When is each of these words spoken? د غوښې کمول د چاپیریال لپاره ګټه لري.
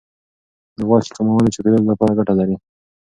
د 0.77 0.79
غوښې 0.87 1.11
کمول 1.17 1.41
د 1.45 1.49
چاپیریال 1.55 1.83
لپاره 1.91 2.17
ګټه 2.19 2.33
لري. 2.39 2.55